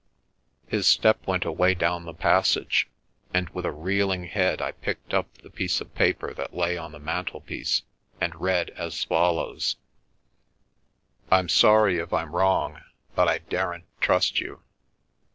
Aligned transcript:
His 0.65 0.87
step 0.87 1.27
went 1.27 1.45
away 1.45 1.75
down 1.75 2.05
the 2.05 2.13
passage, 2.15 2.89
and 3.35 3.47
with 3.49 3.65
a 3.67 3.71
reel 3.71 4.07
~£. 4.07 4.11
Secrecy 4.11 4.15
Farm 4.15 4.23
ing 4.23 4.29
head 4.51 4.59
I 4.59 4.71
picked 4.71 5.13
up 5.13 5.31
the 5.43 5.51
piece 5.51 5.79
of 5.79 5.93
paper 5.93 6.33
that 6.33 6.55
lay 6.55 6.75
on 6.75 6.91
the 6.91 6.97
mantelpiece, 6.97 7.83
and 8.19 8.33
read 8.41 8.71
as 8.71 9.03
follows:— 9.03 9.75
"Fm 11.31 11.51
sorry 11.51 11.99
if 11.99 12.13
I'm 12.13 12.35
wrong, 12.35 12.81
but 13.13 13.27
I 13.27 13.41
daren't 13.47 13.85
trust 14.01 14.39
you. 14.39 14.63